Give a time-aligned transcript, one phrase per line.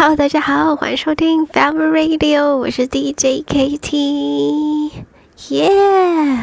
[0.00, 4.92] Hello，大家好，欢迎收听 Family Radio，我是 DJ KT，
[5.48, 6.38] 耶、yeah!！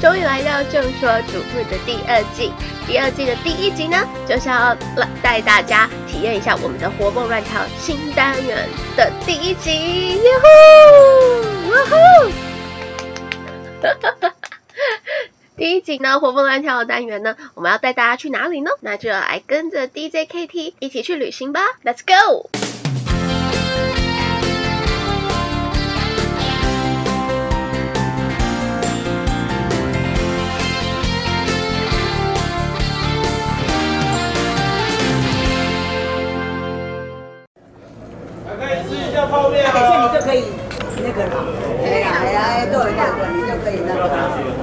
[0.00, 2.52] 终于来到《正说主妇》的第二季，
[2.86, 3.96] 第二季的第一集呢，
[4.28, 10.46] 就是要来带大家体验一下我们的活蹦乱跳新单元的第一集，哟呼，
[11.72, 11.96] 哇呼！
[15.60, 18.70] 第一集呢，活蹦乱跳的单元呢，我们要带大家去哪里呢？
[18.80, 22.48] 那就来跟着 DJ KT 一起去旅行吧，Let's go！
[38.58, 39.72] 可以吃一下泡面啊！
[39.74, 40.42] 等下你就可以
[41.04, 41.44] 那个了。
[41.84, 44.59] 哎呀哎呀，对对对，你就可以那个。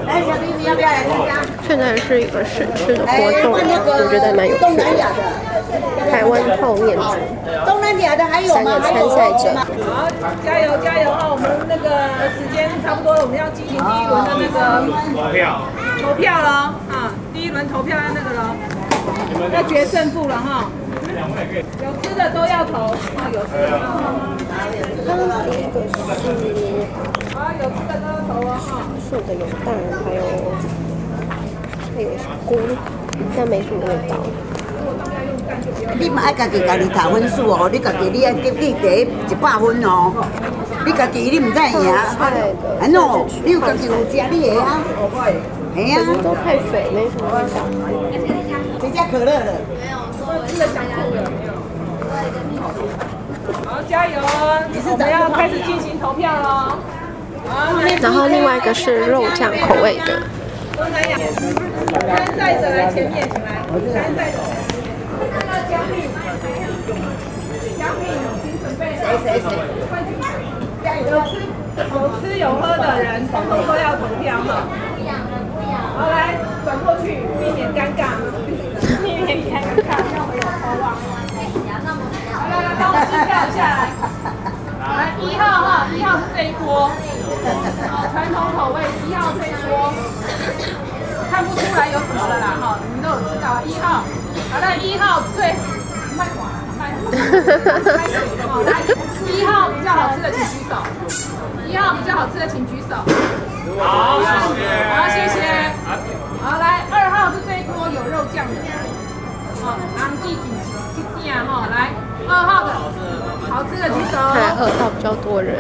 [1.67, 3.59] 现在是一个试吃的活动，我
[4.09, 5.03] 觉得蛮有趣的。
[6.09, 7.04] 台湾泡面组，
[7.65, 8.54] 东南亚的还有吗？
[8.55, 9.43] 三个参赛者。
[9.84, 10.07] 好，
[10.45, 11.27] 加油加油啊！
[11.29, 11.90] 我们那个
[12.40, 15.68] 时间差不多，我们要进行第一轮的那个投票，
[16.01, 16.49] 投票了
[16.88, 17.12] 啊！
[17.34, 18.55] 第一轮投票要那个了，
[19.54, 20.71] 要决胜负了哈。
[21.84, 24.87] 有吃的都要投，啊，有吃的都要投。
[25.08, 25.13] 是。
[27.38, 28.52] 啊，有吃的都要投啊！
[28.58, 28.70] 哈，
[29.10, 29.68] 素的有蛋，
[30.04, 30.22] 还有
[31.96, 32.10] 还有
[32.46, 32.50] 菇，
[33.35, 34.12] 但没什么味道。
[36.00, 40.13] 你嘛爱家己家己打分数哦，你家己你爱给给一百分哦。
[40.85, 41.94] 你家己你唔知赢，
[42.80, 44.80] 哎喏，你有家己有吃你的啊？
[45.76, 47.55] 哎呀，都太水，没什么味道。
[48.82, 49.54] 谁家可乐的？
[49.80, 51.54] 没有，我吃的香菇的没有。
[53.66, 54.20] 好，加油！
[54.20, 56.77] 我们要开始进行投票喽。
[58.02, 60.20] 然后另外一个是肉酱口味的。
[60.76, 63.63] 东南亚参赛者来前面，请来。
[63.94, 64.38] 参赛者，
[65.18, 66.12] 那个奖品，
[67.79, 68.81] 奖品已经准备。
[69.00, 69.50] 谁谁谁？
[71.09, 71.31] 有吃
[71.78, 74.67] 有吃有喝的人，通通都要投票哈。
[75.97, 76.35] 好，来
[76.66, 78.19] 转过去，避免尴尬，
[79.01, 80.85] 避免尴尬， 让我有投望。
[82.47, 83.57] 来来来，帮我记票下
[84.97, 85.13] 来。
[85.22, 86.90] 一号哈，一号是这一锅。
[88.12, 89.94] 传统口味一号这一锅，
[91.31, 94.03] 看不出来有什么了啦哈，你们都有知道一号，
[94.52, 95.56] 好的一号最
[96.18, 96.40] 卖完
[96.78, 97.06] 卖完，
[98.66, 98.81] 来
[99.31, 100.75] 一号比较好吃的请举手，
[101.68, 102.96] 一号比较好吃的请举手，
[103.79, 104.25] 好，谢
[104.56, 104.59] 谢，
[104.97, 105.40] 好谢谢，
[106.44, 108.59] 好来二号是这一锅有肉酱的，
[109.64, 110.44] 好，昂记紧
[110.96, 111.91] 记记啊哈，来
[112.28, 112.74] 二号的
[113.87, 115.55] 好吃的举手，看二号比较多人。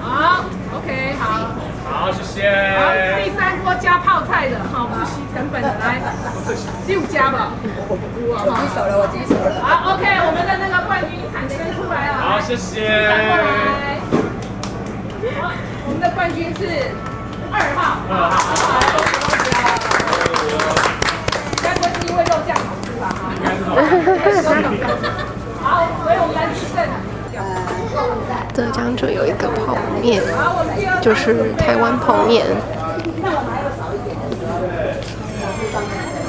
[0.00, 0.44] 好
[0.76, 1.50] ，OK，好，
[1.84, 2.48] 好，谢谢。
[2.78, 2.80] 好，
[3.22, 6.00] 第三锅加泡菜的，好，不惜成本的，来，
[6.86, 7.50] 六加吧。
[7.88, 9.60] 我举手了，我举手了。
[9.62, 12.14] 好，OK，我们的那个冠军产生出来了。
[12.22, 12.86] 好，谢谢。
[12.86, 14.00] 过来。
[15.42, 15.50] 好，
[15.86, 16.94] 我们的冠军是
[17.50, 17.98] 二号。
[18.08, 18.38] 二号。
[21.62, 22.62] 该不会是因为肉酱好
[23.36, 24.88] 吃吧？
[25.62, 26.76] 好，所以我们来提胜。
[28.54, 30.22] 得奖者有一个泡面，
[31.02, 32.46] 就是台湾泡面。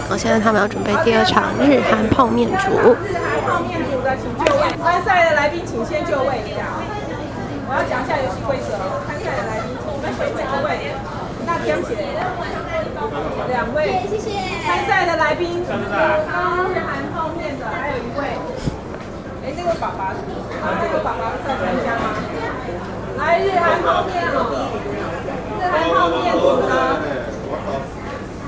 [0.10, 2.72] 好，现在他们要准备第二场日韩泡面组。
[3.04, 6.68] 日韩泡面组的请就位，参赛的来宾请先就位一下。
[7.70, 8.76] 我要讲一下游戏规则。
[9.08, 9.88] 参赛的来宾请
[10.36, 10.96] 先就位。
[11.46, 11.96] 那天姐，
[13.50, 14.32] 两位，谢谢。
[14.66, 18.22] 参赛的来宾，日韩泡面的还有一位，
[19.46, 20.14] 哎，这个爸爸。
[20.58, 22.06] 啊，这个爸爸在参加吗？
[23.18, 24.38] 来日韩泡面哦，
[25.58, 26.72] 日韩泡面组呢？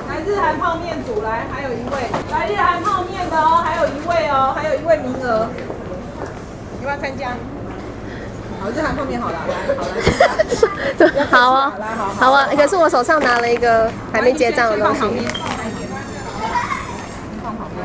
[0.09, 1.95] 来日韩泡面组来，还有一位
[2.31, 5.47] 来日韩泡面的哦，还有一位哦，还有一位名额，
[6.81, 7.33] 你要参加？
[8.59, 11.73] 好，就喊后面好了，来，好了， 好啊，
[12.19, 15.01] 好啊，可是我手上拿了一个还没结账的东西。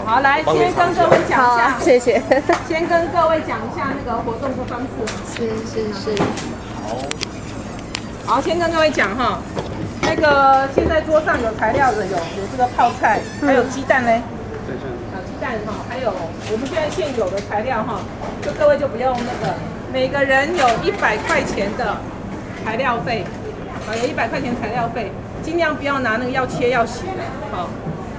[0.04, 2.22] 好，来先跟各位讲一下，谢谢。
[2.68, 4.86] 先跟各位讲一下那个活动的方式。
[5.32, 6.22] 是是是。
[8.26, 9.38] 好，好，先跟各位讲哈，
[10.02, 14.20] 那个现在桌上有材料的有有这个泡菜，还有鸡蛋嘞。
[14.66, 14.90] 对对。
[15.14, 16.12] 啊，鸡蛋哈，还有
[16.52, 18.00] 我们现在现有的材料哈，
[18.42, 19.54] 就各位就不用那个，
[19.94, 21.96] 每个人有一百块钱的
[22.64, 23.24] 材料费，
[23.86, 27.68] 啊，有一百块钱材料费，尽量不要拿那个要切要洗的，好。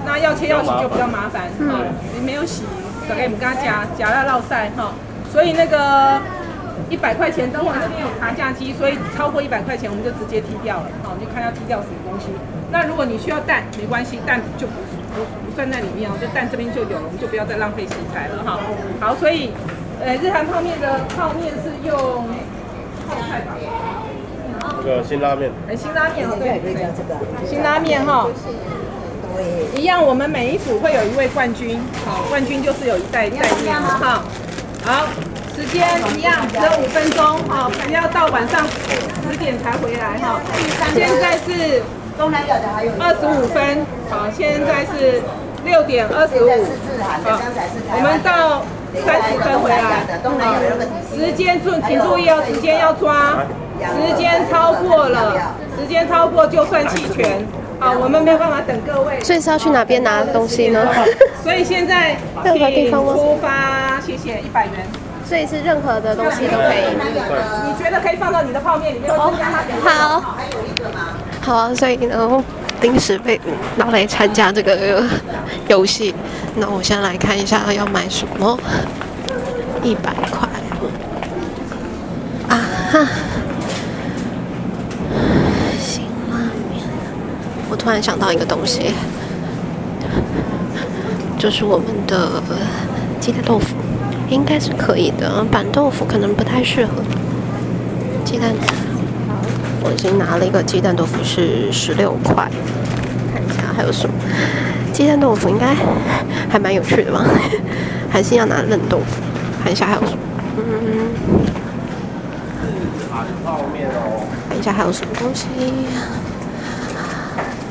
[0.06, 2.62] 那要切要洗就比较麻烦，哈、嗯，你没有洗，
[3.06, 4.94] 大概我们跟他夹夹到落塞，哈，
[5.30, 6.18] 所以那个
[6.88, 12.28] 一百块钱，等会那边有爬架机，所以超过一百块钱我们就直接踢掉了，好，你就看要踢掉什么东西。
[12.72, 14.72] 那如果你需要蛋，没关系，蛋就不
[15.12, 18.60] 不不算在里面哦，就蛋这边就有了，我们就不要再浪费食材了哈。
[18.98, 19.50] 好，所以
[20.04, 21.96] 呃，日韩泡面的泡面是用
[23.08, 23.56] 泡菜吧？
[24.84, 25.50] 这个辛拉面。
[25.68, 27.16] 哎，辛拉面哦，对，可以叫这个。
[27.48, 28.26] 辛拉面哈。
[29.74, 34.22] 一样，我们每一组会有一位冠军，好，冠军就是有一袋袋面哈。
[34.84, 35.04] 好，
[35.54, 40.40] 时间一样，只有五分钟，好，肯定要到晚上十点才回来哈。
[40.94, 41.82] 现在是
[42.98, 45.20] 二十五分，好，现在是
[45.64, 46.48] 六点二十五，
[47.02, 47.38] 好，
[47.92, 48.62] 我们到
[49.04, 50.06] 三十分回来，
[50.38, 50.54] 好，
[51.14, 53.44] 时间注请注意哦，时间要抓，
[53.78, 57.44] 时间超过了，时间超过就算弃权。
[57.78, 59.20] 好，我们没有办法等各位。
[59.20, 60.80] 所以是要去哪边拿东西呢？
[61.44, 63.04] 所以现在任何地方？
[63.04, 64.74] 出发，谢谢，一百元。
[65.26, 66.86] 所以是任何的东西都可以。
[67.66, 69.12] 你觉得可以放到你的泡面里面？
[69.12, 69.32] 哦，
[69.84, 70.20] 好。
[70.36, 71.08] 还有一个吗
[71.42, 72.42] 好啊，所以呢，
[72.80, 73.40] 临时被
[73.76, 75.04] 拿来参加这个
[75.68, 76.14] 游戏。
[76.56, 78.58] 那我先来看一下要买什么。
[79.82, 80.48] 一百块。
[82.48, 82.60] 啊
[82.92, 83.08] 哈。
[87.68, 88.92] 我突然想到一个东西，
[91.36, 92.40] 就是我们的
[93.20, 93.74] 鸡蛋豆腐，
[94.30, 95.44] 应该是可以的。
[95.50, 96.92] 板豆腐可能不太适合。
[98.24, 98.54] 鸡蛋，
[99.82, 102.48] 我已经拿了一个鸡蛋豆腐是十六块，
[103.32, 104.14] 看一下还有什么。
[104.92, 105.74] 鸡蛋豆腐应该
[106.48, 107.24] 还蛮有趣的吧？
[108.10, 109.22] 还是要拿冷豆腐？
[109.62, 110.18] 看一下还有什么。
[110.58, 110.62] 嗯。
[114.48, 115.46] 看一下还有什么东西。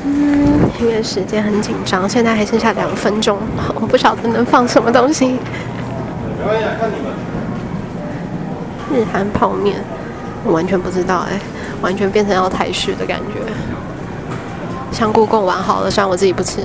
[0.04, 3.36] 嗯，因为时间很紧张，现在还剩下两分钟，
[3.74, 5.36] 我不晓得能放什么东西。
[8.94, 9.76] 日韩泡面，
[10.44, 11.40] 我完全不知道哎，
[11.80, 13.40] 完全变成要台式的感觉。
[14.92, 16.60] 香菇贡丸好了，虽然我自己不吃。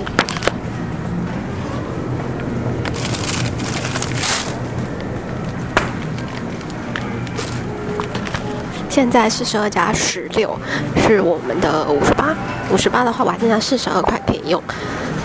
[8.89, 10.53] 现在四十二加十六
[10.97, 12.35] 是我们的五十八，
[12.71, 14.61] 五十八的话我还剩下四十二块可以用，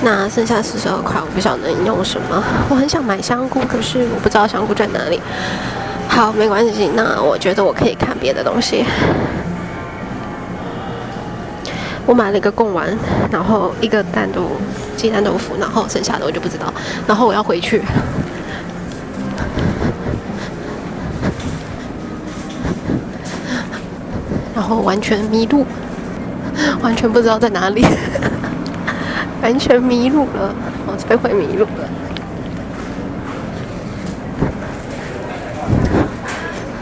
[0.03, 2.43] 那剩下四十二块我不晓得能用什么。
[2.69, 5.21] 我很想买香菇，可是我不知道香菇在哪里。
[6.09, 8.85] 好，没关系，那我觉得我可以看别的东西。
[12.07, 12.97] 我买了一个贡丸，
[13.31, 14.43] 然后一个蛋豆
[14.97, 16.73] 鸡蛋豆腐，然后剩下的我就不知道。
[17.07, 17.83] 然后我要回去。
[24.55, 25.67] 然后完全迷路，
[26.81, 27.85] 完全不知道在哪里，
[29.43, 30.55] 完全迷路了，
[30.87, 31.89] 我这回迷路了。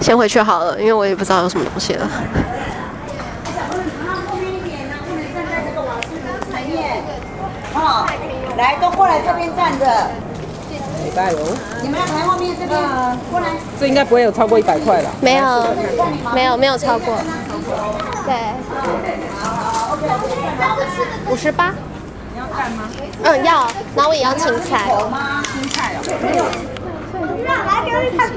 [0.00, 2.09] 先回去好了，因为我也不知道有什么东西了。
[8.56, 9.87] 来，都过来这边站着。
[11.83, 12.81] 你们要排后面这边
[13.31, 13.47] 过来。
[13.79, 15.11] 这应该不会有超过一百块了。
[15.21, 15.67] 没有，
[16.35, 17.15] 没有，没有超过。
[18.25, 18.35] 对，
[21.31, 21.73] 五十八。
[22.33, 22.89] 你要干吗？
[23.23, 23.69] 嗯，要。
[23.95, 24.89] 那我也要青菜。
[25.53, 26.01] 青菜哦。
[27.45, 28.33] 来，给我看菜。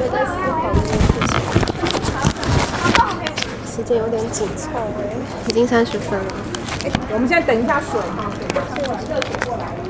[0.00, 0.30] 我在思
[2.96, 3.06] 考
[3.66, 4.80] 时间有点紧凑哎，
[5.48, 6.24] 已经三十分了。
[7.12, 8.30] 我们现在等一下水哈，
[9.08, 9.80] 热水过来了。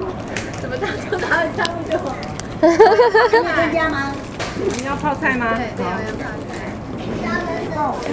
[0.60, 1.98] 怎么大就拿了餐具就？
[1.98, 2.08] 哈
[2.60, 3.72] 哈哈哈哈。
[3.72, 4.12] 加吗？
[4.76, 5.54] 你要泡菜吗？
[5.56, 7.32] 对，要要
[7.74, 8.06] 泡菜。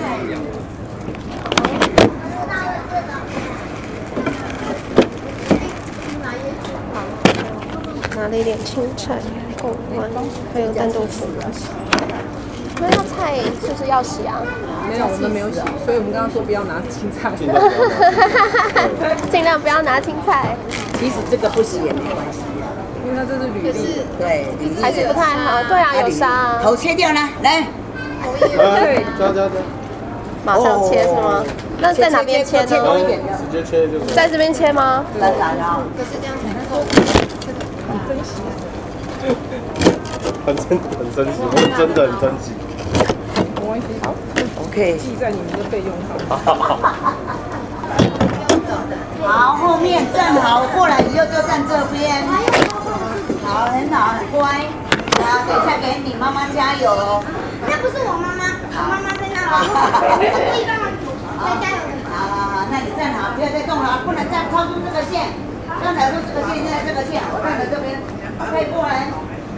[8.15, 9.19] 拿了一点青菜、
[9.61, 10.09] 贡丸，
[10.53, 11.27] 还有蛋豆腐。
[12.79, 14.41] 那要菜是不是要洗啊？
[14.87, 17.31] 没有，我们没有洗，所以我们刚刚说不要拿青菜。
[19.31, 20.55] 尽量不要拿青菜。
[20.99, 22.39] 其实这个不洗也没关系，
[23.05, 24.05] 因为它这是履历。
[24.17, 24.47] 对，
[24.81, 25.63] 还是不太好。
[25.67, 26.59] 对啊，有沙。
[26.61, 27.67] 头切掉呢，来。
[28.39, 29.51] 对，加加加，
[30.45, 31.43] 马上切是吗？
[31.79, 32.67] 那在哪边切呢？
[32.67, 32.73] 直
[33.51, 34.05] 接切就是。
[34.15, 35.03] 在这边切吗？
[35.19, 35.83] 当然了。
[35.97, 36.85] 就是这样才能够
[37.87, 38.31] 很珍惜。
[40.45, 40.63] 很珍
[40.97, 41.39] 很珍惜，
[41.77, 42.53] 真的很珍惜。
[43.59, 44.13] 没关系，好
[44.75, 44.97] ，OK。
[44.97, 46.19] 记在你们的费用上。
[49.23, 52.27] 好，后面站好，过来以后就站这边。
[52.27, 54.67] 好，很好，很乖。
[55.15, 57.23] 好，等一下给你妈妈加油哦。
[57.65, 59.47] 那不是我妈妈，我妈妈在那里。
[59.55, 61.07] 我可以帮忙煮，
[61.39, 61.79] 再加油。
[62.11, 65.31] 好好好，那你站好，不要再动了，不能再超出这个线。
[65.81, 67.97] 刚才说这个线，现在这个线，我站在这边，
[68.51, 69.07] 可以过来。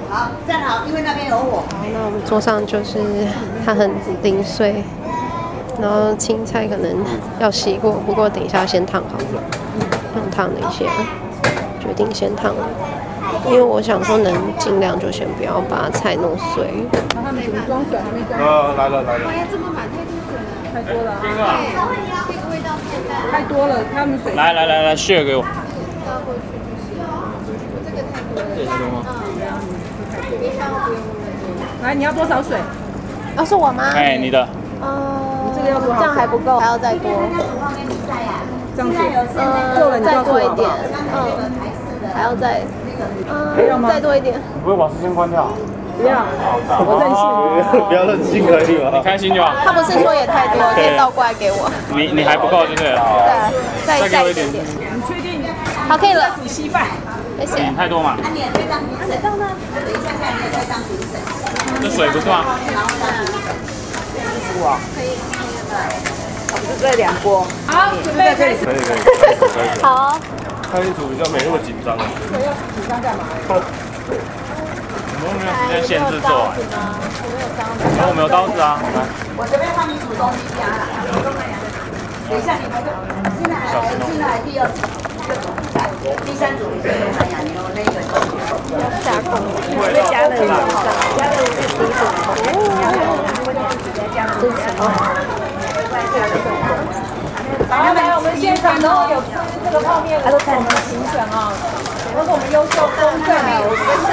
[0.09, 1.67] 好，站好，因为那边有我。
[1.67, 3.27] 好，那我们桌上就是
[3.65, 3.91] 它很
[4.23, 4.83] 零碎，
[5.79, 6.95] 然后青菜可能
[7.39, 9.41] 要洗过，不过等一下先烫好了，
[10.13, 10.85] 烫烫了一些，
[11.79, 12.67] 决定先烫了，
[13.47, 16.65] 因为我想说能尽量就先不要把菜弄碎。
[17.13, 18.39] 他们怎么装水还没装？
[18.39, 19.29] 呃，来了来了。
[19.29, 21.21] 哎呀，这么满太多水了，太多了啊！
[22.27, 25.43] 对，这个味道太淡，太多了，他们水来来来来，share 给我。
[25.43, 27.05] 倒过去就是。
[27.73, 28.49] 我这个太多了。
[28.55, 29.05] 这也是吗？
[29.05, 31.85] 嗯，冰箱不用那么多。
[31.85, 32.57] 来，你要多少水？
[33.35, 33.83] 啊，是我吗？
[33.93, 34.47] 哎，你的。
[34.81, 35.16] 嗯，
[35.67, 37.11] 这个要多少这样还不够，还要再多。
[38.75, 38.95] 这样子，
[39.35, 40.69] 嗯，够了你再多一点，
[41.11, 41.51] 嗯，
[42.15, 42.61] 还要再，
[43.27, 44.39] 嗯，再多一点。
[44.55, 45.49] 你不会把时间关掉？
[45.99, 46.23] 不要，
[46.85, 47.19] 我任性。
[47.89, 48.91] 不要任性可以吗？
[48.93, 49.51] 你开心就好。
[49.65, 51.69] 他不是说也太多，可以倒过来给我。
[51.91, 53.01] 你你还不够就对了。
[53.83, 54.63] 对对，再再一点再一点点。
[54.95, 55.43] 你确定？
[55.89, 56.85] 好，可以了，煮稀饭。
[57.39, 57.75] 谢谢你。
[57.75, 58.15] 太多嘛。
[58.21, 61.19] 那，你也可以当评审，等一下下你也可以当评审。
[61.81, 62.45] 这水不是吗？
[64.47, 64.77] 煮哦。
[65.67, 67.45] 不是这两锅。
[67.67, 68.65] 好，准备开始。
[68.65, 69.35] 可以可以可以。
[69.37, 69.81] 可以。
[69.81, 70.19] 好，
[70.71, 71.97] 看一组比较没那么紧张。
[71.97, 72.05] 紧
[72.87, 73.23] 张干嘛？
[75.19, 76.55] 我们没有时间限制做完。
[77.97, 79.03] 然后我们有刀子啊，来。
[79.35, 80.87] 我这边帮你煮东西加了。
[82.29, 82.87] 等一下你们就
[83.39, 84.79] 现在还现在还第二组，
[86.23, 86.69] 第三组。
[86.71, 87.99] 你就用海洋牛那个
[89.03, 89.35] 加工。
[89.75, 90.71] 会加了加了
[94.39, 94.85] 这是什么？
[97.67, 97.99] 好，来，
[98.77, 99.33] 我们现场如果有吃
[99.65, 101.49] 这个泡面的，都是我们的评审啊，
[102.13, 103.33] 都是我们优秀、公正、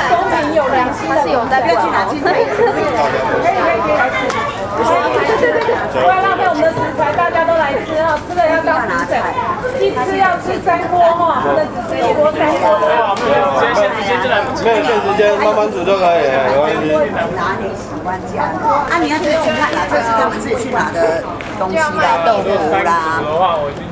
[0.09, 2.09] 公平、有良心的，是有在管哦。
[2.17, 4.25] 可以可以可以来吃，
[5.93, 9.21] 不要浪费我们的食材，大家都来吃哈，吃了要当评审，
[9.85, 12.81] 一吃要吃三锅哈，不能只吃一锅三锅。
[13.21, 14.65] 时间限时间就来不及。
[14.65, 16.89] 没有限时间，慢慢煮就可以了，没关系。
[17.37, 18.65] 拿你喜欢加的。
[18.65, 21.21] 啊，你要自己去看啦，这是他们自己去拿的
[21.59, 22.49] 东西啦，豆腐
[22.85, 23.23] 啦，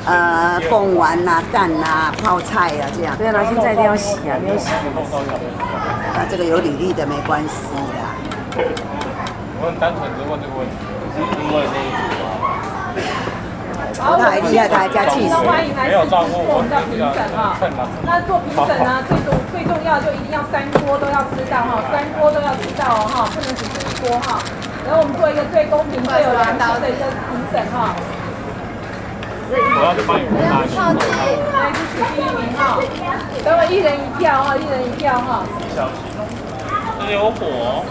[0.06, 3.16] 呃，贡丸啦、蛋啦、泡菜啊这样。
[3.16, 5.14] 对啊，现在一定要洗啊，没有洗怎么洗？
[5.16, 7.56] 啊，这个有履历的没关系
[7.96, 8.14] 啦。
[9.60, 10.74] 我很单纯的问这个问题，
[11.38, 11.62] 因为
[14.02, 15.34] 好，他还厉害，他还加气死。
[15.46, 17.54] 欢迎来试吃做我们的评审啊。
[18.02, 24.42] 那做评审呢，最重最重要就一定要三锅都要吃到哈，三锅都要吃到哦哈，不能只吃一锅哈。
[24.82, 27.94] 然后我们做一个最公平、最有良心的一个评审哈。
[29.54, 29.54] 我
[29.86, 30.74] 要去帮你拿去。
[30.74, 32.82] 来支持第一名哈，
[33.46, 35.46] 等我一人一票哈，一人一票哈。
[35.70, 36.10] 小心，
[36.98, 37.86] 这有火。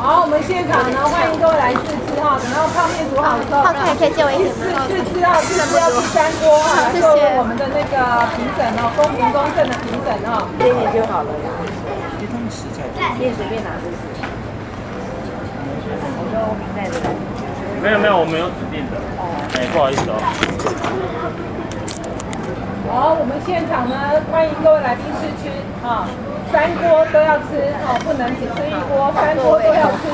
[0.00, 2.40] 好，我们现场呢，欢迎各位来试吃哈。
[2.40, 4.88] 等到泡面煮好之后，泡菜可以借我一点试吗？
[4.88, 7.94] 试吃到试吃要第三锅哈，谢谢作为我们的那个
[8.34, 10.48] 评审哦，公平公正的评审哈。
[10.58, 11.48] 一点点就好了啦。
[13.18, 13.96] 面随便拿就是。
[16.16, 17.04] 我说我明在这里。
[17.82, 18.96] 没有没有，我没有指定的。
[19.56, 20.16] 哎，不好意思哦。
[22.88, 23.94] 好，我们现场呢，
[24.32, 25.48] 欢迎各位来宾试吃
[25.86, 26.08] 啊，
[26.50, 30.10] 三锅都要吃哦，不能只吃一锅，三锅都要吃，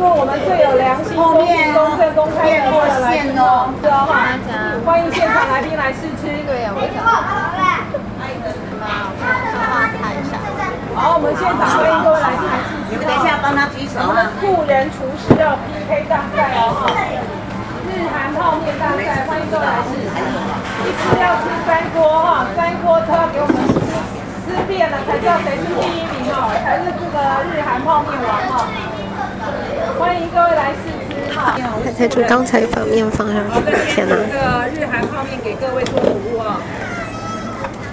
[0.00, 2.72] 做我们最有良心、公平、公正、公开的
[3.04, 4.32] 来吃哦，是哦哈，
[4.88, 6.32] 欢迎现场来宾来试吃。
[6.48, 7.04] 对呀，我想。
[10.96, 12.88] 好，我们现场欢迎各位来宾来试吃。
[12.88, 14.32] 你们等一下帮他举手我们的啊。
[14.40, 16.72] 素人厨师要 PK 大赛哦，
[17.84, 20.16] 日韩泡面大赛，欢迎各位来试吃。
[20.16, 23.54] 一次要吃三锅哈，三锅都要给我们
[24.46, 27.18] 吃遍了，才知道谁是第一名哦，才是这个
[27.50, 28.70] 日韩泡面王哦。
[29.98, 31.58] 欢迎各位来试吃哈。
[31.82, 33.58] 还在煮，刚才把面放上去，
[33.90, 34.14] 天哪！
[34.14, 36.62] 这个日韩泡面给各位做服务啊。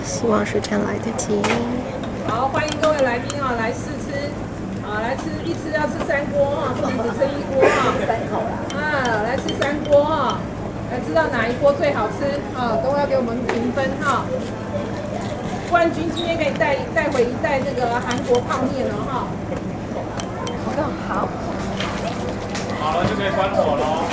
[0.05, 1.41] 希望时间来得及。
[2.29, 4.29] 好，欢迎各位来宾啊，来试吃，
[4.85, 7.97] 啊，来吃一吃要吃三锅哈，不能只吃一锅哈。
[8.05, 8.53] 三口啦。
[8.77, 10.37] 啊，来吃三锅哈，
[10.91, 14.21] 来知道哪一锅最好吃啊，都要给我们评分哈。
[15.73, 19.25] 冠军今天可以带带回一袋这个韩国泡面了哈。
[21.07, 21.27] 好。
[22.79, 24.05] 好了就可以关火了。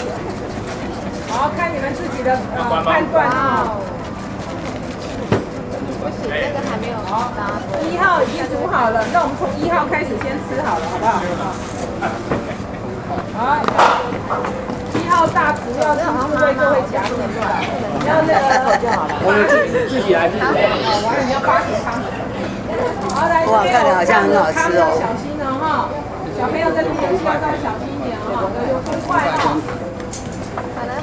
[1.29, 3.77] 好，看你们自己的呃判断啊。
[6.23, 6.97] 这个还没有。
[7.93, 11.13] 一号已经煮好了，那我们从一号开始先吃好了，好不好？
[13.37, 13.61] 好，
[15.21, 16.01] 号大厨要亲
[16.33, 17.61] 自为各位夹面对吧？
[18.01, 18.33] 你要那
[18.65, 19.13] 个就好了。
[19.21, 20.65] 我们自己自己来自己来。
[21.05, 22.01] 完了你要八汤。
[23.13, 25.93] 好，来这哇边看起来好像很好吃哦小心了哈，
[26.41, 29.61] 小朋友在这边需要稍微小心一点哈，有公筷哈，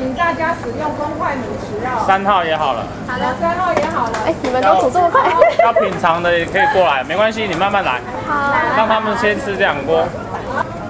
[0.02, 2.02] 请大家使用公筷母匙哦。
[2.10, 4.18] 三号也好了，好了，三号也好了。
[4.26, 5.30] 哎，你们都煮这么快？
[5.62, 8.34] 要品尝的也可以过来，没关系，你慢慢来，好
[8.74, 10.10] 让他们先吃两锅。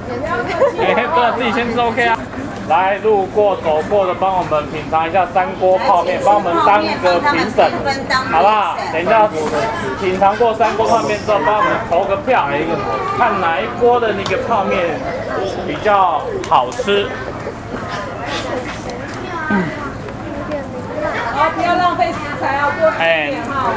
[0.08, 2.17] 不要客气哎， 对，自己先吃 OK 啊。
[2.68, 7.72] 来路过走过的，帮我们品尝一下三锅泡面，帮我们当个评审，
[8.30, 8.78] 好不好？
[8.92, 9.28] 等一下
[10.02, 12.50] 品尝过三锅泡面之后，帮我们投个票，
[13.18, 15.00] 看哪一锅的那个泡面
[15.66, 17.08] 比较好吃。
[21.34, 23.72] 好，不要浪费食材啊，多吃一点哈。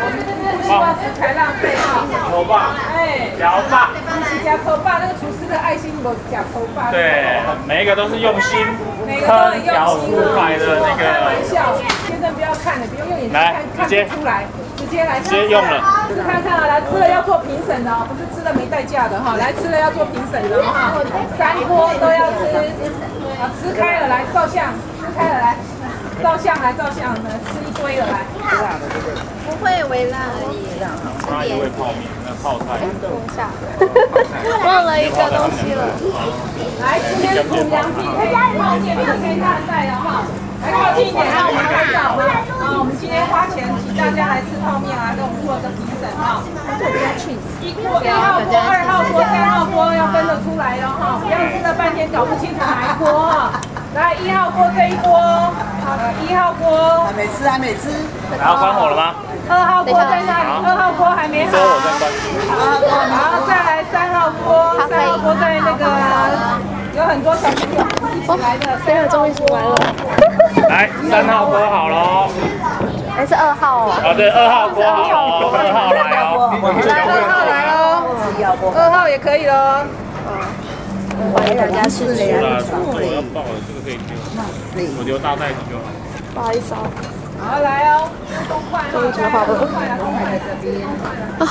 [0.51, 2.03] 我们不希望食材浪费哈。
[2.27, 6.91] 抽霸，哎，小霸，一起加抽霸，那个厨师的爱心我夹头发。
[6.91, 8.59] 对，每一个都是用心，
[9.07, 11.03] 每个都很用心出来的那个。
[11.07, 11.79] 开玩笑，
[12.11, 14.43] 先生不要看了，不用用眼睛看，看不出来，
[14.75, 15.21] 直接来。
[15.23, 15.79] 直接用了。
[16.11, 20.99] 试看看啊，来吃了要做评审的哦，不是吃了没代价的哈，来吃了要做评审的哈，
[21.39, 22.51] 三锅都要吃，
[23.39, 25.55] 啊，吃开了来照相，吃开了来。
[26.23, 28.25] 照相来照相，来吃一堆的来。
[28.41, 29.17] 微辣的对不对？
[29.47, 30.61] 不会微辣而已。
[31.25, 32.81] 差一味泡面，那泡菜。
[33.01, 33.49] 等一下，
[34.65, 35.83] 忘了一个东西了。
[36.81, 38.21] 来，今天土洋 PK
[38.59, 40.25] 泡面 PK 大赛了哈，
[40.63, 42.25] 来靠近一点让我们看到哈。
[42.61, 46.43] 啊，我们今天花钱请大家来吃泡面啊，给我们做个评审哈。
[47.61, 53.60] 一锅一号锅、二号锅、三号锅要分得出来哟哈，不要吃了半天搞不清楚哪一锅哈。
[53.93, 57.91] 来，一号锅这一锅，好，一号锅还没吃，还没吃。
[58.39, 59.15] 然后关火了吗？
[59.49, 60.47] 二号锅在那里？
[60.65, 61.59] 二号锅还没好。
[62.49, 65.85] 好，再来三号锅，三号锅在那个
[66.97, 67.83] 有很多小朋友
[68.15, 69.75] 一起来的，三号终于出来了。
[70.69, 72.31] 来，三号锅好喽。
[73.17, 73.93] 还是二号哦。
[74.05, 76.55] 哦，对，二号锅好喽，二号来哦。
[76.87, 78.07] 来，二号来喽，
[78.77, 79.85] 二号也可以喽。
[81.35, 82.23] 欢迎大家试试。
[82.33, 84.95] 我要爆了，这个可以丢。
[84.99, 85.85] 我留大袋子就好。
[86.35, 86.87] 不好意思哦。
[87.41, 88.09] 好，来哦。
[88.93, 89.53] 终于煮好了。
[91.41, 91.43] 啊，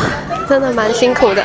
[0.48, 1.43] 真的蛮辛苦的。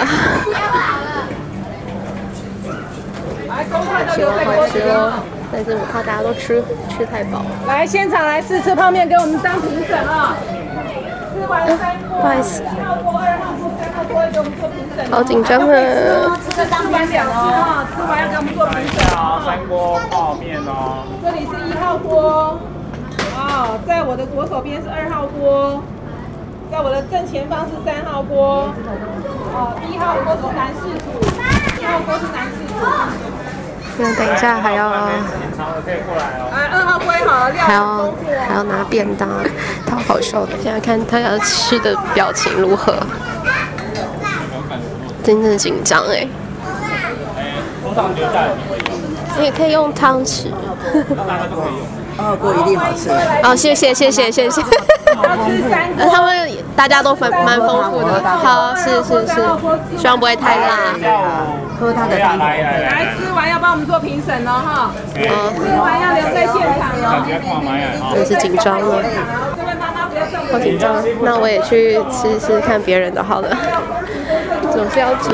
[4.15, 5.13] 希望好吃哦，
[5.51, 7.43] 但是我怕大家都吃吃太饱。
[7.67, 10.37] 来，现场来试吃泡面，给我们当评审啊！
[11.35, 12.63] 吃完三锅，不好意思。
[12.63, 15.11] 一号锅、二号锅、三号锅，给我们做评审。
[15.11, 16.39] 好紧张啊！
[16.47, 19.43] 吃的当完两哦，吃完要给我们做评审哦！
[19.45, 21.03] 三锅泡面哦。
[21.25, 22.57] 这里是一号锅，
[23.35, 25.83] 啊，在我的左手边是二号锅，
[26.71, 28.71] 在我的正前方是三号锅，
[29.51, 31.19] 哦，一号锅是男士组，
[31.83, 32.79] 一号锅是男士组。
[33.97, 34.99] 那等一下还要，来
[36.73, 38.13] 二号锅好了，还要
[38.49, 39.29] 还要拿便当，
[39.87, 40.53] 他好笑的。
[40.63, 42.95] 现在看他要吃的表情如何，
[45.23, 46.27] 真的紧张哎。
[49.39, 50.49] 你也可以用汤匙。
[52.17, 53.11] 二号锅一定好吃。
[53.43, 54.63] 哦，谢谢谢谢谢谢。
[56.11, 58.23] 他们大家都蛮蛮丰富的。
[58.23, 59.35] 好，是是是，
[59.99, 60.95] 希望不会太辣。
[61.79, 62.39] 喝他的汤。
[62.39, 64.91] 来吃完要帮我们做评审了哈。
[65.15, 65.23] 嗯。
[65.55, 68.13] 吃完要留在现场哦。
[68.15, 69.03] 真是紧张了。
[70.53, 73.49] 好紧张，那我也去吃吃看别人的好了。
[74.73, 75.31] 总是要吃。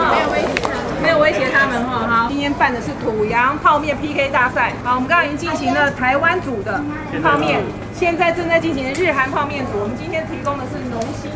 [1.02, 6.78] 没有威胁他们哈，好，今天办的是土洋泡面 PK 大赛，好，我们刚刚已经进行了台湾组的
[7.22, 7.62] 泡面，
[7.94, 11.30] 现在正在进行日韩泡面组，我们今天提供的是农心，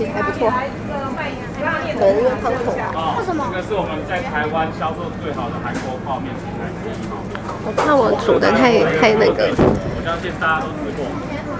[0.00, 1.28] 其实还不错，来一个卖
[1.60, 2.00] 拉面的
[2.40, 3.44] 汤头，为什么？
[3.52, 7.04] 这个是我们在台湾销售最好的韩国泡面品牌之一。
[7.04, 9.52] 我怕我煮的太太那个。
[9.52, 11.04] 我相信大家都吃过，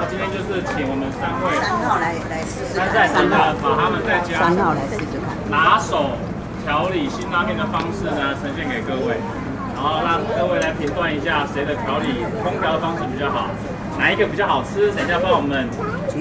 [0.01, 6.17] 那今天就是请我们三位三号来来试试看，三号把他们在家三号来试试看拿手。
[6.65, 9.21] 调理辛拉面的方式呢，呈现给各位，
[9.77, 13.49] 然后让各位来评断一下谁的调理烹调的方式比较好，
[13.99, 14.93] 哪一个比较好吃？
[14.93, 15.69] 等一下帮我们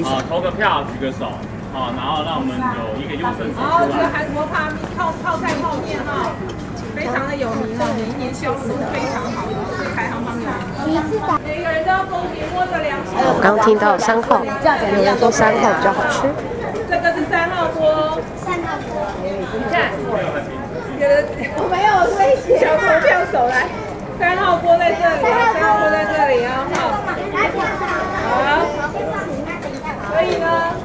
[0.04, 1.32] 啊投个票，举个手，
[1.72, 3.66] 好，然后让我们有一个优胜者出来。
[3.66, 6.34] 哦，这个韩国泡面泡泡菜泡面哈，
[6.96, 11.14] 非常的有名哦，每一年销售非常好的，是排行榜有名。
[11.46, 13.14] 每个人都要公平摸着良心。
[13.22, 16.26] 我刚听到三号，有人说三号比较好吃。
[16.90, 19.30] 这个是三号锅，三号锅，你
[19.70, 19.94] 看，
[20.98, 21.22] 有的
[21.54, 23.70] 我没有威胁，小投票手来，
[24.18, 26.98] 三号锅在这里，三号锅在这里啊，好，
[30.10, 30.79] 所以呢，哦，等一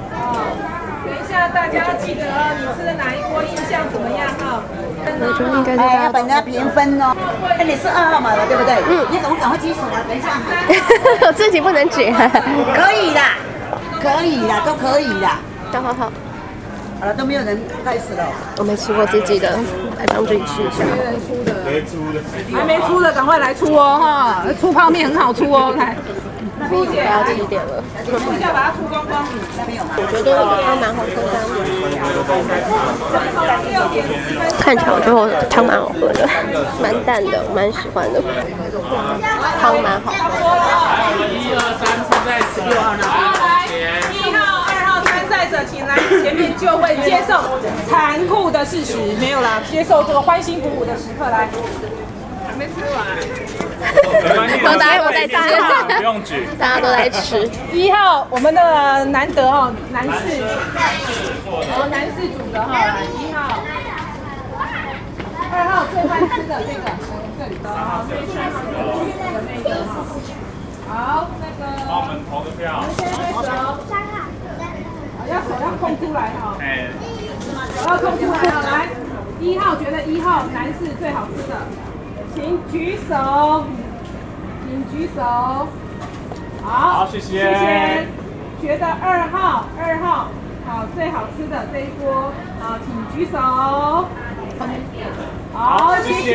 [1.34, 4.62] 下大家记得哦，你吃的哪一锅印象怎么样哈？
[5.20, 7.14] 我觉得应该是大家本家评分哦，
[7.58, 8.74] 哎，你是二号码的对不对？
[8.88, 9.98] 嗯，你怎么赶快举手啊？
[10.06, 10.38] 等一下，
[11.26, 12.06] 我自己不能举，
[12.72, 13.20] 可以的，
[14.00, 15.26] 可以的，都可以的。
[15.74, 16.12] 好好好，
[17.00, 18.24] 好了，都没有人开始了。
[18.58, 19.50] 我没吃过自己的，
[19.98, 20.84] 来帮自己吃一下。
[21.66, 22.22] 没人出的，
[22.56, 24.44] 还没出的，赶快来出哦哈！
[24.60, 25.96] 出泡面很好出哦，来，
[26.68, 27.82] 不要几点了？
[28.04, 29.24] 一下把它出光光。
[29.96, 31.34] 我觉得那个汤蛮好喝的，
[34.60, 36.28] 看起来我觉得我汤蛮好喝的，
[36.82, 38.20] 蛮淡的，蛮喜欢的，
[39.60, 40.18] 汤蛮好喝
[40.54, 40.66] 的。
[41.32, 43.12] 一二三，现在十六号那边。
[44.12, 51.48] 一号、二号参赛者，请来前面就会接受残酷的事实，没有啦，接受这个欢欣鼓舞的时刻来。
[52.54, 53.02] 还没吃完。
[54.62, 55.34] 我大家都在吃，
[55.96, 57.50] 不用举，大家都在吃。
[57.72, 60.40] 一号，我们的难得哦，男士，
[61.50, 63.58] 哦，男士组的哈，一号，
[65.50, 66.94] 二号最欢吃的这个，
[67.38, 68.78] 这里的哈，最欢吃的
[69.50, 69.68] 那个，
[70.88, 72.86] 好，那个，帮我们投个票。
[72.96, 76.86] 先开始哦，好，要手要空出来哈，哎，
[77.74, 78.86] 手要空出来哈，来，
[79.40, 81.54] 一号觉得一号男士最好吃的。
[82.34, 83.64] 请举手，
[84.64, 85.22] 请举手。
[86.62, 87.38] 好，好，谢谢。
[87.38, 88.06] 谢谢。
[88.60, 90.28] 觉得二号，二号，
[90.66, 93.38] 好，最好吃的这一锅，好，请举手。
[95.52, 96.28] 好，谢谢。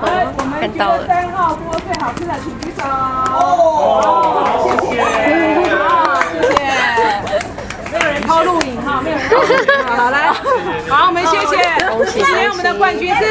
[0.00, 0.02] 好，
[0.38, 2.82] 我们觉得三号锅最好吃的，请举手。
[2.84, 5.55] 哦，谢谢。
[8.42, 9.84] 有录影哈，没有人偷录影。
[9.96, 10.30] 好，来，
[10.88, 11.38] 好，我们谢。
[11.46, 11.56] 谢。
[12.12, 13.24] 今天我们的冠军是。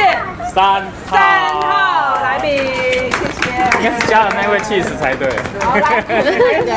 [0.54, 3.12] 三三号来宾，谢。
[3.12, 3.46] 谢。
[3.80, 5.30] 应该是加了那位气势才对。
[5.60, 6.74] 好，来，是在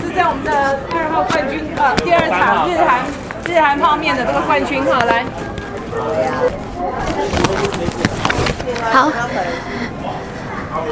[0.00, 3.00] 是在我们的二号冠军呃第二场日韩
[3.46, 5.24] 日韩泡面的这个冠军哈，来。
[8.92, 9.10] 好，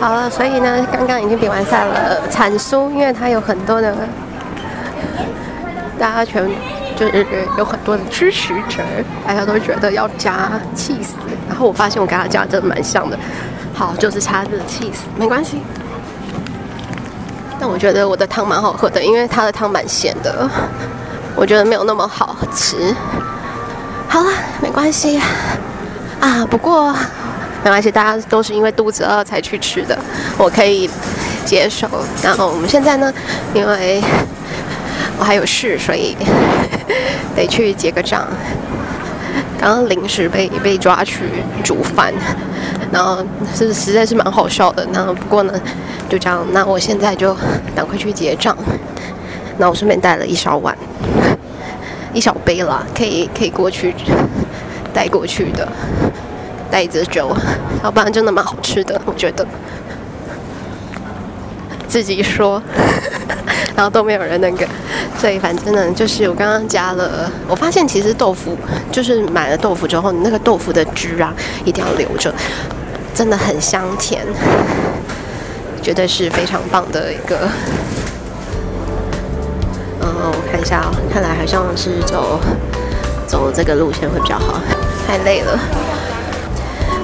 [0.01, 3.95] 好了，所以呢，刚刚已经比完赛了，惨输，因为它有很多的
[5.99, 6.49] 大家全。
[6.97, 7.27] 就是
[7.59, 8.83] 有很多的支持者，
[9.27, 11.13] 大家都觉得要加起司，
[11.47, 13.19] 然后我发现我跟他加真的蛮像的，
[13.75, 15.61] 好，就是差这个起司，没关系。
[17.61, 20.49] 但我觉得我的汤蛮好喝的，因为他的汤蛮咸的，
[21.35, 22.97] 我觉得没有那么好吃。
[24.09, 24.31] 好了，
[24.63, 25.21] 没关系
[26.19, 26.95] 啊，不过
[27.63, 29.99] 没关系，大家都是因为肚子饿才去吃的，
[30.39, 30.89] 我可以
[31.45, 31.87] 接受。
[32.23, 33.13] 然后我们现在呢，
[33.53, 34.03] 因为
[35.19, 36.17] 我还有事，所以。
[37.37, 38.27] 得去结个账。
[39.61, 41.25] 刚刚临时被被抓去
[41.63, 42.11] 煮饭，
[42.91, 43.23] 然后
[43.55, 44.89] 是实在是蛮好笑的。
[44.91, 45.53] 然后不过呢，
[46.09, 46.47] 就这样。
[46.53, 47.37] 那我现在就
[47.75, 48.57] 赶快去结账。
[49.59, 50.75] 那我顺便带了一小碗，
[52.15, 53.95] 一小杯啦，可以可以过去
[54.95, 55.69] 带过去的，
[56.71, 57.37] 带着酒，
[57.85, 59.47] 要不然真的蛮好吃的，我觉得。
[61.87, 62.63] 自己说。
[63.77, 64.67] 然后都没有人那个，
[65.21, 68.57] 所以反正呢，就是我刚刚加了，我发现其实豆腐
[68.91, 71.33] 就是买了豆腐之后，你那个豆腐的汁啊
[71.65, 72.35] 一定要留着，
[73.15, 74.25] 真的很香甜，
[75.83, 77.49] 绝对是非常棒的一个。
[80.01, 82.41] 嗯，我看一下哦，看来好像是走
[83.27, 84.59] 走这个路线会比较好，
[85.07, 85.59] 太累了。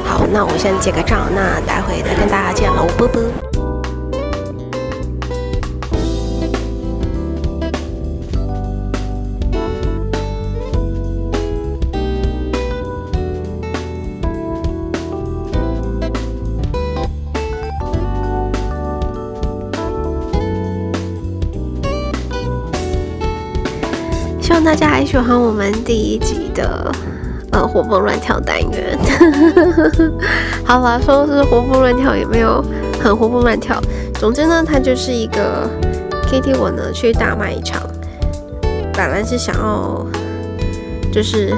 [0.05, 3.52] 好，那我先结个账，那待会再跟大家见喽，啵啵。
[24.65, 26.91] 大家还喜欢我们第一集的
[27.51, 28.99] 呃活蹦乱跳单元。
[30.65, 32.65] 好吧，说是活蹦乱跳，也没有
[33.03, 33.81] 很活蹦乱跳。
[34.15, 35.69] 总之呢，它就是一个
[36.29, 37.83] Kitty 我呢去大卖场，
[38.95, 40.07] 本来是想要
[41.13, 41.53] 就是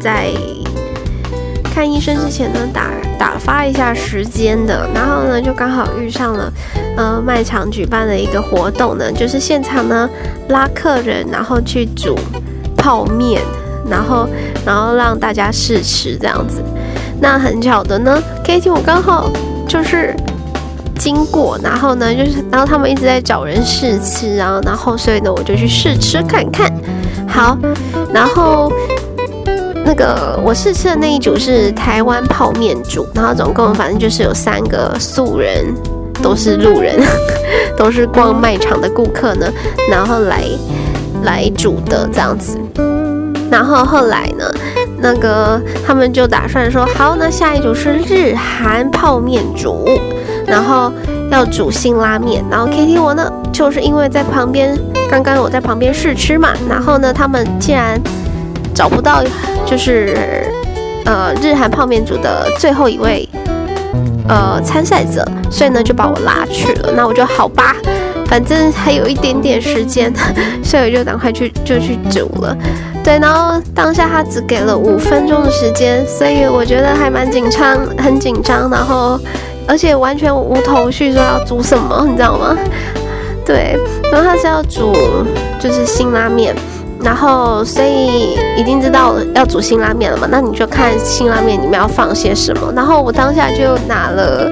[0.00, 0.30] 在
[1.62, 6.52] 看医生之前呢打打发一下时间的，然后呢就刚好遇上了
[6.96, 10.08] 呃卖场举办的一个活动呢，就是现场呢。
[10.50, 12.14] 拉客人，然后去煮
[12.76, 13.40] 泡面，
[13.88, 14.28] 然后
[14.62, 16.62] 然后让大家试吃这样子。
[17.18, 19.30] 那很巧的呢，Kitty 我刚好
[19.66, 20.14] 就是
[20.98, 26.70] 经过，然后呢就是然后他们一直在找人试吃，然后然后所以呢我就去试吃看看。
[27.26, 27.56] 好，
[28.12, 28.70] 然后
[29.84, 35.64] 那个我试吃的那一组是台湾泡面组，然后总共反正就是有三个素人。
[36.22, 36.98] 都是路人，
[37.76, 39.46] 都是逛卖场的顾客呢，
[39.90, 40.44] 然后来
[41.24, 42.56] 来煮的这样子。
[43.50, 44.44] 然后后来呢，
[45.00, 49.86] 那个他们就打算说，好，那下一组是日韩泡面组，
[50.46, 50.90] 然后
[51.30, 52.42] 要煮辛拉面。
[52.48, 54.78] 然后 Kitty 我呢，就是因为在旁边，
[55.10, 58.00] 刚刚我在旁边试吃嘛，然后呢，他们竟然
[58.74, 59.22] 找不到，
[59.64, 60.46] 就是
[61.04, 63.28] 呃日韩泡面组的最后一位。
[64.26, 66.90] 呃参赛者，所以呢就把我拉去了。
[66.96, 67.76] 那我就好吧，
[68.26, 70.10] 反正还有一点点时间，
[70.64, 72.56] 所以我就赶快去就去煮了。
[73.04, 78.70] 对，然后当下他只给了五分钟的时间，所以我觉得还蛮紧张，很紧张。
[78.70, 79.20] 然后
[79.68, 82.56] 而且完全无头绪，说要煮什么，你知道吗？
[83.44, 83.76] 对，
[84.10, 84.94] 然后他是要煮
[85.60, 86.56] 就是辛拉面。
[87.04, 90.26] 然后，所以已经知道要煮辛拉面了嘛？
[90.30, 92.72] 那你就看辛拉面里面要放些什么。
[92.74, 94.50] 然后我当下就拿了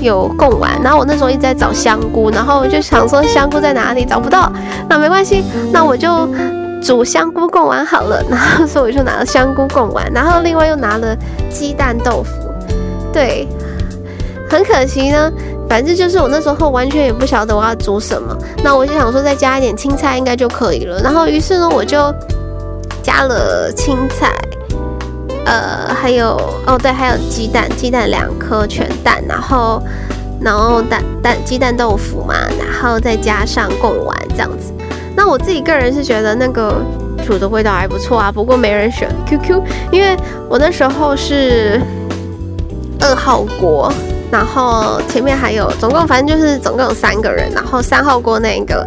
[0.00, 4.04] 有贡丸，然后我那时候一直在找香菇，然后我就想说香菇在哪里？
[4.04, 4.50] 找不到，
[4.88, 6.26] 那没关系，那我就
[6.82, 8.24] 煮香菇贡丸好了。
[8.30, 11.14] 然后所以我就拿了香菇贡丸，然后另外又拿了
[11.50, 12.32] 鸡蛋豆腐。
[13.12, 13.46] 对，
[14.48, 15.30] 很可惜呢。
[15.70, 21.00] 反正就是我那时候完全也不晓得我要煮什么，那我就想说再加一点青菜应该就可以了。
[21.00, 22.12] 然后于是呢，我就
[23.04, 24.34] 加了青菜，
[25.46, 26.30] 呃，还有
[26.66, 29.80] 哦对，还有鸡蛋，鸡蛋两颗全蛋，然后
[30.40, 34.72] 然后蛋蛋鸡蛋豆腐嘛，然后再加上贡丸这样子。
[35.14, 36.82] 那我自己个人是觉得那个
[37.24, 40.16] 煮的味道还不错啊，不过没人选 QQ，因为
[40.48, 41.80] 我那时候是
[42.98, 43.92] 二号锅。
[44.30, 47.50] 然后前面还有，总共反正就是总共有三个人。
[47.52, 48.86] 然后三号锅那个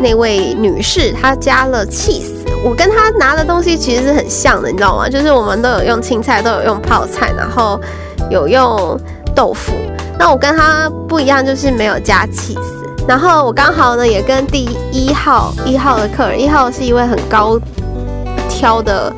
[0.00, 2.44] 那位女士，她加了起司。
[2.64, 5.08] 我跟她拿的东西其实是很像的，你知道吗？
[5.08, 7.80] 就是我们都有用青菜，都有用泡菜，然后
[8.28, 8.98] 有用
[9.34, 9.72] 豆腐。
[10.18, 12.84] 那我跟她不一样，就是没有加起司。
[13.06, 17.56] 然后我刚好呢，也跟第一号一号的客人，一号是一位很高
[18.48, 19.12] 挑的。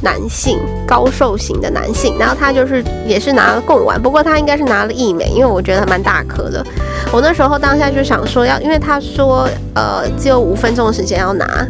[0.00, 6.64] 男性高瘦型的男性，然后他就是也是拿了贡丸，不过他应该是拿了义美，因为我觉得还蛮大颗的。
[7.12, 11.66] 我那时候当下就想说要，因为他说呃只有五分钟的时间要拿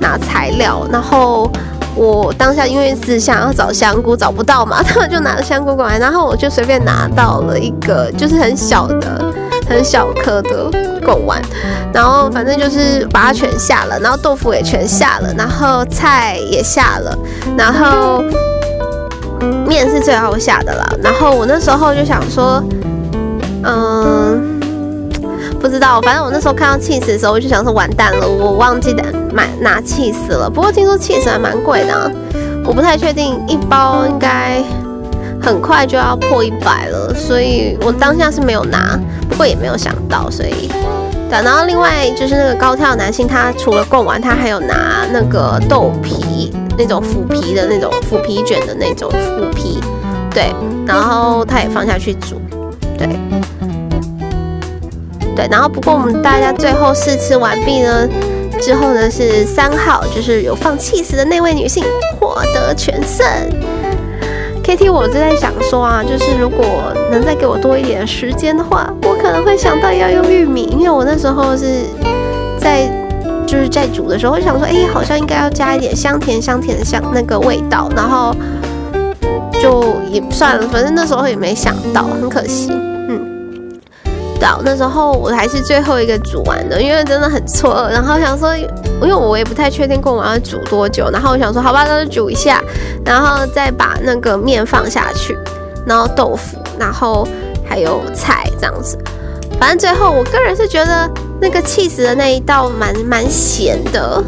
[0.00, 1.50] 拿材料，然后
[1.94, 9.24] 我当下因为是想要找香菇找不到嘛， 他们就拿了香菇过来，然后我就随便拿到了一个就是很小的
[9.72, 10.70] 很小颗的。
[11.04, 11.42] 贡丸，
[11.92, 17.18] 然后反正就是把它全下了，然后豆腐也全下了，然后菜也下了，
[17.58, 18.22] 然后
[19.66, 20.88] 面是最后下的啦。
[21.02, 22.62] 然后我那时候就想说，
[23.64, 24.60] 嗯，
[25.60, 29.02] 不知道，反正我那时候看到起司的时候，我就想说完蛋了，我忘记的
[29.34, 30.48] 买拿起司了。
[30.48, 32.08] 不过听说起司还蛮贵的啊，
[32.64, 34.62] 我不太确定，一包应该
[35.42, 40.70] 很快就要破一百了，所以我当下是没有拿，不过也没有想到，所以。
[41.30, 49.80] 然后另外就是那个高挑男性，他除了贡丸，他还有拿那个豆皮，那种腐皮的那种腐皮卷的那种腐皮，
[50.30, 50.52] 对，
[50.86, 52.38] 然后他也放下去煮，
[52.98, 53.08] 对，
[55.34, 58.06] 对，然后不过我们大家最后试吃完毕呢，
[58.60, 61.82] 之后呢是三号，就是有放气死的那位女性
[62.20, 63.26] 获得全胜。
[64.62, 66.64] KT，我就在想说啊，就是如果
[67.10, 71.82] 能再给我多一点时间的话，我可能会想到要用玉米，因为我那时候是
[72.58, 72.86] 在
[73.46, 78.34] 就是在煮的时候，我想说，哎，好像应该要加一点香甜香甜的香那个味道，然后
[79.60, 82.70] 就也算了，反正那时候也没想到，很可惜。
[84.64, 87.90] 那时候我还是最后一个煮完的，因为真的很错愕。
[87.90, 91.08] 然后想说，因为我也不太确定贡丸要煮多久。
[91.12, 92.60] 然后我想说，好吧，那就煮一下，
[93.04, 95.36] 然后再把那个面放下去，
[95.86, 97.26] 然后豆腐，然后
[97.68, 98.98] 还有菜这样子。
[99.60, 101.08] 反正最后我个人是觉得
[101.40, 104.22] 那个起司的那一道蛮蛮咸的，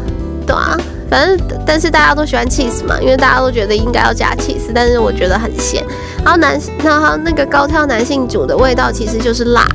[0.47, 0.77] 对啊。
[1.07, 5.85] 反正但是大家都喜欢 cheese 嘛，因为大家都觉得应该要加 cheese，，但是我觉得很咸。
[6.23, 9.67] 然后男，然后那个高挑男性煮的味道其实就是辣。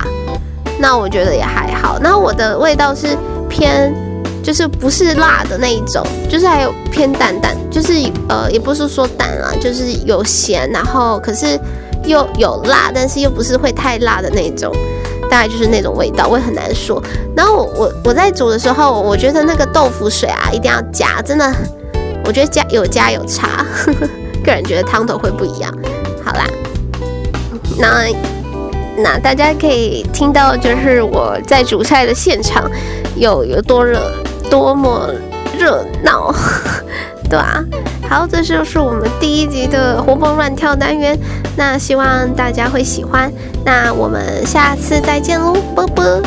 [0.81, 1.99] 那我觉得也还好。
[2.01, 3.15] 那我的味道是
[3.47, 3.93] 偏，
[4.41, 7.93] 就是不是辣的那一种，就是还有偏淡淡，就是
[8.27, 11.59] 呃，也不是说淡啊，就是有咸，然后可是
[12.03, 14.73] 又有辣，但是又不是会太辣的那种，
[15.29, 17.01] 大概就是那种味道，我也很难说。
[17.35, 21.53] 然后我我我在煮的时候，我觉得那个豆腐水啊，一定要加，真的，
[22.25, 23.63] 我觉得加有加有差，
[24.43, 25.71] 个人觉得汤头会不一样。
[26.25, 26.45] 好啦，
[27.77, 28.40] 那。
[29.03, 32.69] 那大家可以听到，就是我在煮菜的现场
[33.15, 33.99] 有有多热，
[34.49, 35.09] 多么
[35.57, 36.33] 热闹，
[37.29, 37.63] 对啊。
[38.09, 41.17] 好，这就是我们第一集的活蹦乱跳单元。
[41.55, 43.31] 那希望大家会喜欢。
[43.63, 46.21] 那我们下次再见喽，啵啵。